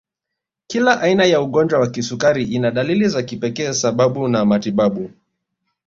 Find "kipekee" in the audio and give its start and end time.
3.23-3.73